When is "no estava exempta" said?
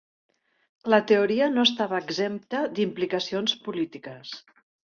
1.59-2.63